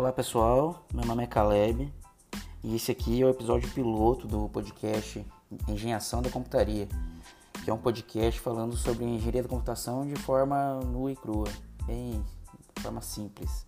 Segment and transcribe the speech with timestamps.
[0.00, 1.92] Olá pessoal, meu nome é Caleb
[2.64, 5.26] e esse aqui é o episódio piloto do podcast
[5.68, 6.88] Engenhação da Computaria,
[7.62, 11.48] que é um podcast falando sobre engenharia da computação de forma nua e crua,
[11.84, 12.24] bem
[12.74, 13.66] de forma simples.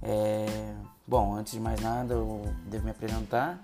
[0.00, 0.76] É...
[1.04, 3.58] Bom, antes de mais nada eu devo me apresentar.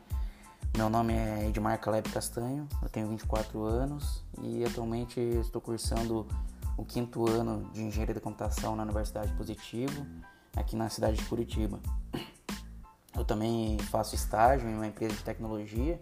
[0.76, 6.26] Meu nome é Edmar Caleb Castanho, eu tenho 24 anos e atualmente estou cursando
[6.76, 10.04] o quinto ano de engenharia da computação na Universidade Positivo
[10.56, 11.78] aqui na cidade de Curitiba.
[13.14, 16.00] Eu também faço estágio em uma empresa de tecnologia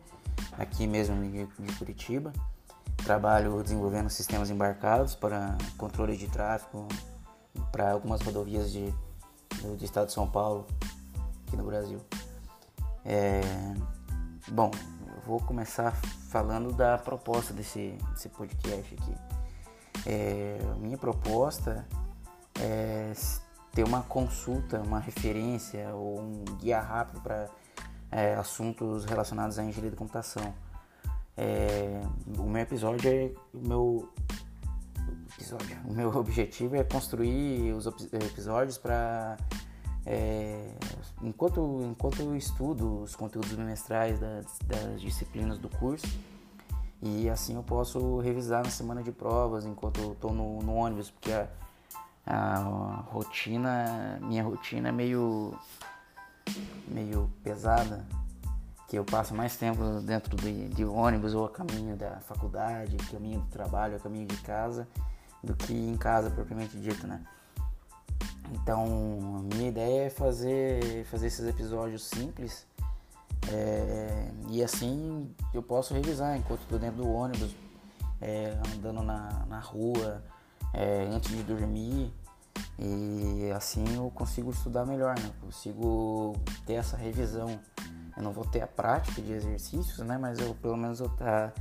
[0.58, 2.32] aqui mesmo de Curitiba.
[3.04, 6.88] Trabalho desenvolvendo sistemas embarcados para controle de tráfego
[7.70, 8.92] para algumas rodovias de,
[9.60, 10.66] do, do, estado de São Paulo,
[11.46, 12.00] aqui no Brasil.
[13.04, 13.40] É,
[14.48, 14.70] bom,
[15.06, 15.92] eu vou começar
[16.30, 19.14] falando da proposta desse, desse podcast aqui.
[20.06, 21.86] É, minha proposta
[22.60, 23.12] é
[23.74, 27.48] ter uma consulta, uma referência ou um guia rápido para
[28.10, 30.54] é, assuntos relacionados à engenharia da computação.
[31.36, 32.00] É,
[32.38, 34.08] o meu episódio é meu
[35.34, 35.76] episódio.
[35.84, 39.36] O meu objetivo é construir os episódios para
[40.06, 40.70] é,
[41.22, 46.06] enquanto enquanto eu estudo os conteúdos bimestrais das, das disciplinas do curso
[47.02, 51.10] e assim eu posso revisar na semana de provas enquanto eu estou no, no ônibus
[51.10, 51.48] porque a,
[52.26, 55.58] a rotina, minha rotina é meio,
[56.88, 58.04] meio pesada,
[58.88, 63.40] que eu passo mais tempo dentro de, de ônibus ou a caminho da faculdade, caminho
[63.40, 64.88] do trabalho, a caminho de casa,
[65.42, 67.20] do que em casa propriamente dito, né?
[68.52, 68.86] Então,
[69.52, 72.66] minha ideia é fazer, fazer esses episódios simples
[73.52, 77.54] é, e assim eu posso revisar enquanto estou dentro do ônibus,
[78.20, 80.22] é, andando na, na rua,
[80.74, 82.12] é, antes de dormir
[82.78, 85.30] e assim eu consigo estudar melhor, né?
[85.40, 86.34] Consigo
[86.66, 87.58] ter essa revisão.
[88.16, 90.18] Eu não vou ter a prática de exercícios, né?
[90.18, 91.52] Mas eu pelo menos eu tá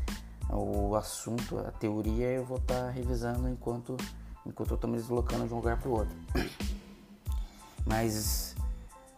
[0.49, 3.95] o assunto, a teoria eu vou estar tá revisando enquanto
[4.45, 6.15] enquanto eu estou me deslocando de um lugar para o outro.
[7.85, 8.55] Mas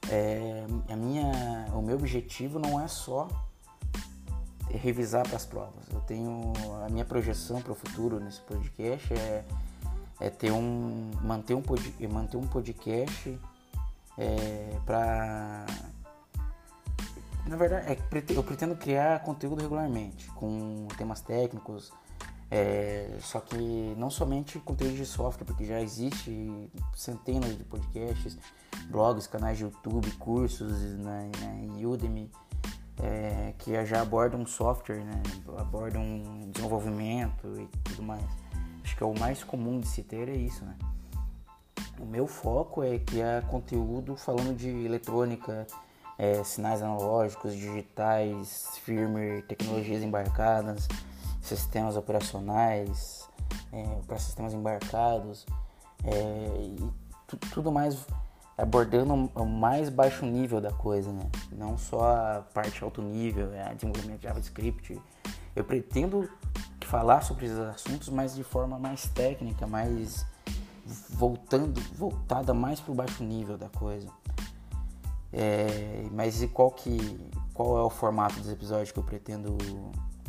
[0.10, 3.28] é, a minha, o meu objetivo não é só
[4.70, 5.88] revisar para as provas.
[5.92, 6.54] Eu tenho
[6.86, 9.44] a minha projeção para o futuro nesse podcast é
[10.20, 11.64] é ter um manter um
[12.10, 13.40] manter um podcast
[14.18, 15.66] é, para
[17.46, 17.98] na verdade é,
[18.36, 21.92] eu pretendo criar conteúdo regularmente com temas técnicos
[22.50, 23.58] é, só que
[23.98, 28.38] não somente conteúdo de software porque já existe centenas de podcasts
[28.90, 32.32] blogs canais de YouTube cursos na, na Udemy
[33.02, 35.22] é, que já abordam software né
[35.58, 36.06] abordam
[36.52, 38.45] desenvolvimento e tudo mais
[38.96, 40.76] acho que é o mais comum de se ter é isso, né?
[42.00, 45.68] O meu foco é criar conteúdo falando de eletrônica,
[46.18, 50.88] é, sinais analógicos, digitais, firmware, tecnologias embarcadas,
[51.42, 53.28] sistemas operacionais,
[53.72, 55.46] é, para sistemas embarcados
[56.06, 56.94] é, e
[57.52, 58.06] tudo mais
[58.58, 61.30] abordando o mais baixo nível da coisa, né?
[61.52, 64.98] Não só a parte alto nível, é, desenvolvimento de JavaScript.
[65.54, 66.30] Eu pretendo
[66.96, 70.26] falar sobre esses assuntos, mas de forma mais técnica, mais
[71.10, 74.08] voltando, voltada mais para o baixo nível da coisa.
[75.34, 77.20] É, mas e qual que,
[77.54, 79.58] qual é o formato dos episódios que eu pretendo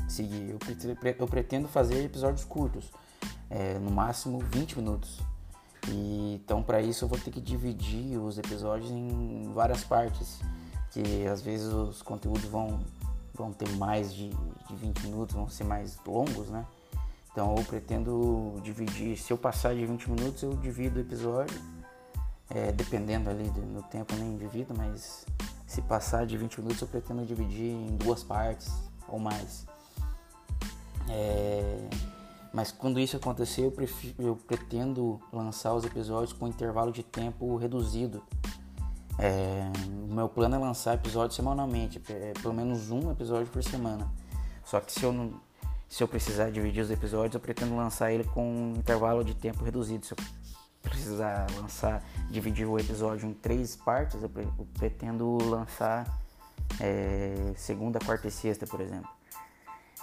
[0.09, 0.51] seguir?
[0.51, 2.91] Eu pretendo, eu pretendo fazer episódios curtos,
[3.49, 5.21] é, no máximo 20 minutos.
[5.89, 10.41] E, então para isso eu vou ter que dividir os episódios em várias partes,
[10.91, 12.81] que às vezes os conteúdos vão
[13.37, 16.67] vão ter mais de, de 20 minutos, vão ser mais longos, né?
[17.31, 21.61] Então eu pretendo dividir, se eu passar de 20 minutos eu divido o episódio,
[22.49, 25.27] é, dependendo ali do, do tempo nem divido, mas
[25.67, 28.73] se passar de 20 minutos eu pretendo dividir em duas partes
[29.07, 29.67] ou mais.
[31.11, 31.89] É,
[32.53, 37.57] mas quando isso acontecer eu, prefiro, eu pretendo lançar os episódios com intervalo de tempo
[37.57, 38.23] reduzido
[39.19, 39.71] é,
[40.09, 44.11] o meu plano é lançar episódios semanalmente, é, pelo menos um episódio por semana.
[44.65, 45.41] Só que se eu não,
[45.89, 49.65] se eu precisar dividir os episódios, eu pretendo lançar ele com um intervalo de tempo
[49.65, 50.05] reduzido.
[50.05, 50.19] Se eu
[50.83, 56.07] precisar lançar, dividir o episódio em três partes, eu, eu pretendo lançar
[56.81, 59.09] é, segunda, quarta e sexta, por exemplo.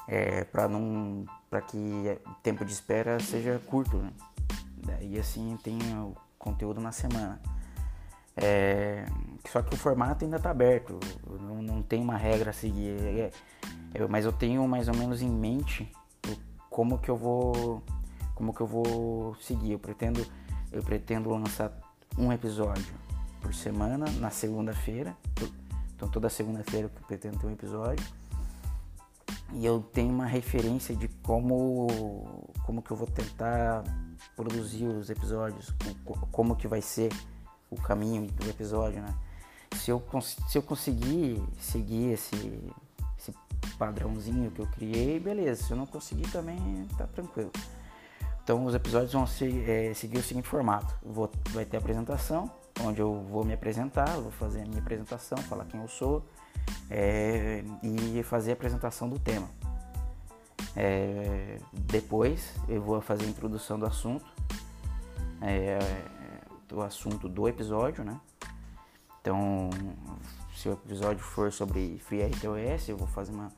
[0.07, 4.11] É, para não para que o tempo de espera seja curto, né?
[4.77, 7.39] Daí assim tem o conteúdo na semana.
[8.35, 9.05] É,
[9.47, 10.99] só que o formato ainda está aberto,
[11.39, 12.97] não, não tem uma regra a seguir.
[13.01, 13.31] É,
[13.93, 15.91] eu, mas eu tenho mais ou menos em mente
[16.69, 17.83] como que eu vou,
[18.33, 19.73] como que eu vou seguir.
[19.73, 20.25] Eu pretendo,
[20.71, 21.71] eu pretendo lançar
[22.17, 22.93] um episódio
[23.41, 25.15] por semana, na segunda-feira.
[25.95, 28.05] Então toda segunda-feira eu pretendo ter um episódio.
[29.53, 33.83] E eu tenho uma referência de como, como que eu vou tentar
[34.35, 35.71] produzir os episódios,
[36.31, 37.11] como que vai ser
[37.73, 39.13] o caminho do episódio, né?
[39.75, 40.03] Se eu,
[40.47, 42.35] se eu conseguir seguir esse,
[43.17, 43.33] esse
[43.77, 45.63] padrãozinho que eu criei, beleza.
[45.63, 47.51] Se eu não conseguir também, tá tranquilo.
[48.43, 49.25] Então os episódios vão
[49.67, 50.93] é, seguir o seguinte formato.
[51.01, 55.65] Vou, vai ter apresentação, onde eu vou me apresentar, vou fazer a minha apresentação, falar
[55.65, 56.23] quem eu sou
[56.89, 59.47] é, e fazer a apresentação do tema.
[60.75, 64.25] É, depois eu vou fazer a introdução do assunto,
[65.41, 65.79] é,
[66.73, 68.19] do assunto do episódio, né?
[69.21, 69.69] Então,
[70.55, 73.51] se o episódio for sobre FreeRTOS, eu vou fazer uma,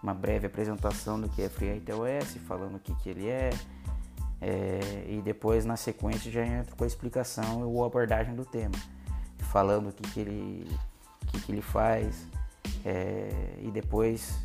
[0.00, 3.50] uma breve apresentação do que é FreeRTOS, falando o que, que ele é,
[4.40, 8.78] é, e depois na sequência já entro com a explicação ou abordagem do tema,
[9.50, 10.78] falando o que, que, ele,
[11.22, 12.24] o que, que ele faz,
[12.84, 14.38] é, e depois,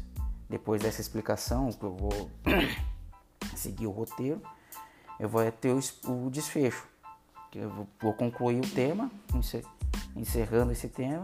[0.49, 2.31] depois dessa explicação, que eu vou
[3.55, 4.41] seguir o roteiro,
[5.19, 5.79] eu vou ter o,
[6.11, 6.94] o desfecho.
[7.55, 9.09] Eu vou, concluir o tema,
[10.15, 11.21] encerrando esse tema,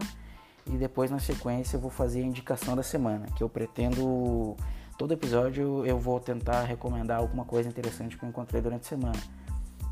[0.66, 4.56] e depois na sequência eu vou fazer a indicação da semana, que eu pretendo
[4.96, 9.18] todo episódio eu vou tentar recomendar alguma coisa interessante que eu encontrei durante a semana.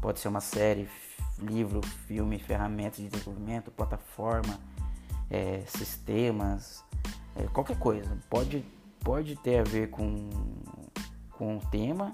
[0.00, 0.88] Pode ser uma série,
[1.38, 4.58] livro, filme, ferramentas de desenvolvimento, plataforma,
[5.28, 6.82] é, sistemas,
[7.36, 8.16] é, qualquer coisa.
[8.31, 8.64] Pode,
[9.00, 10.31] pode ter a ver com,
[11.32, 12.12] com o tema,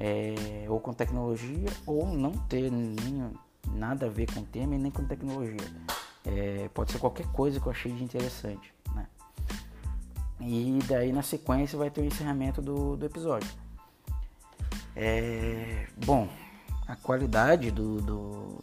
[0.00, 3.30] é, ou com tecnologia, ou não ter nem,
[3.74, 5.58] nada a ver com o tema e nem com tecnologia.
[6.24, 8.72] É, pode ser qualquer coisa que eu achei de interessante.
[8.94, 9.06] Né?
[10.40, 13.48] E daí na sequência vai ter o encerramento do, do episódio.
[14.96, 16.28] É, bom,
[16.88, 18.58] a qualidade do, do,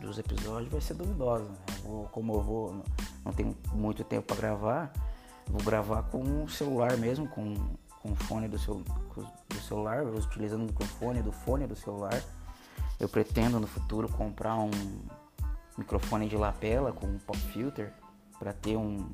[0.00, 1.44] dos episódios vai ser duvidosa.
[1.44, 1.56] Né?
[1.82, 2.82] Vou, como eu vou,
[3.24, 4.92] não tenho muito tempo para gravar,
[5.46, 7.54] vou gravar com o celular mesmo, com,
[8.04, 8.82] com o fone do, seu,
[9.48, 12.22] do celular, utilizando o microfone do fone do celular.
[13.00, 14.70] Eu pretendo no futuro comprar um
[15.78, 17.94] microfone de lapela com um pop filter
[18.38, 19.10] para ter um,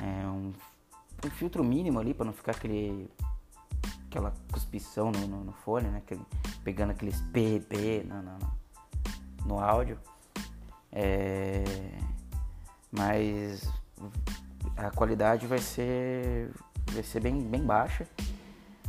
[0.00, 0.52] é, um,
[1.24, 3.08] um, filtro mínimo ali para não ficar aquele
[4.08, 5.98] aquela cuspição no, no, no fone, né?
[5.98, 6.26] Aquele,
[6.64, 8.38] pegando aqueles PP no, no,
[9.46, 9.96] no áudio.
[10.90, 11.62] É,
[12.90, 13.70] mas
[14.76, 16.50] a qualidade vai ser
[16.92, 18.06] vai ser bem, bem baixa.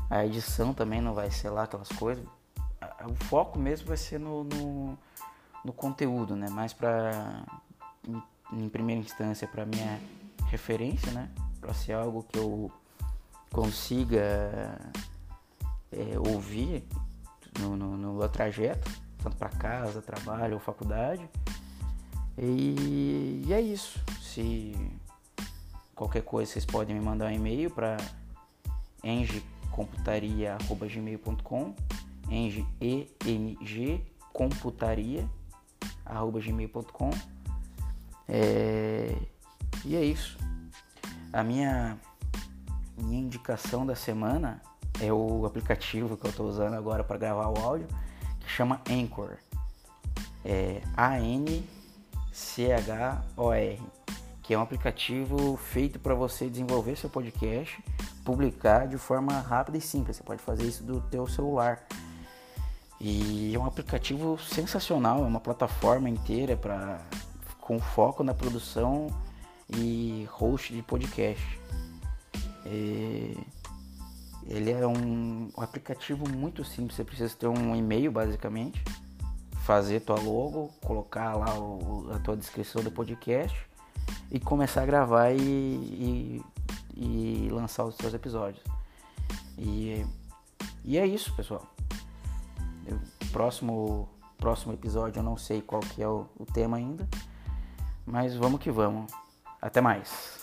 [0.10, 2.24] A edição também não vai ser lá aquelas coisas.
[3.06, 4.98] O foco mesmo vai ser no, no,
[5.64, 6.50] no conteúdo, né?
[6.50, 7.44] Mais para
[8.08, 8.22] em,
[8.52, 10.00] em, primeira instância para minha
[10.48, 11.30] referência, né?
[11.60, 12.72] Para ser algo que eu
[13.52, 14.78] consiga
[15.92, 16.86] é, ouvir
[17.60, 18.90] no, no, no trajeto,
[19.22, 21.28] tanto para casa, trabalho ou faculdade.
[22.38, 24.00] E, e, é isso.
[24.22, 24.76] Se
[25.96, 27.98] qualquer coisa vocês podem me mandar um e-mail para
[29.04, 31.76] engcomputaria@gmail.com,
[32.30, 34.02] eng e n g
[34.32, 37.12] computaria@gmail.com.
[38.28, 39.16] É,
[39.86, 40.40] e é isso.
[41.32, 42.00] A minha
[42.98, 44.60] minha indicação da semana
[45.02, 47.90] é o aplicativo que eu estou usando agora para gravar o áudio,
[48.40, 49.38] que chama Anchor.
[50.46, 51.68] É A N
[52.34, 53.80] C-H-O-R,
[54.44, 57.82] que é um aplicativo feito para você desenvolver seu podcast,
[58.26, 60.18] publicar de forma rápida e simples.
[60.18, 61.82] Você pode fazer isso do teu celular.
[63.00, 67.00] E é um aplicativo sensacional, é uma plataforma inteira para
[67.62, 69.08] com foco na produção
[69.70, 71.60] e host de podcast.
[72.66, 73.34] É,
[74.46, 78.84] ele é um, um aplicativo muito simples, você precisa ter um e-mail basicamente
[79.66, 83.73] fazer tua logo, colocar lá o, a tua descrição do podcast
[84.34, 86.42] e começar a gravar e, e,
[86.98, 88.64] e lançar os seus episódios.
[89.60, 90.04] E,
[90.84, 91.64] e é isso, pessoal.
[92.88, 93.00] Eu,
[93.32, 94.10] próximo,
[94.40, 97.08] próximo episódio eu não sei qual que é o, o tema ainda,
[98.08, 99.14] mas vamos que vamos.
[99.62, 100.43] Até mais.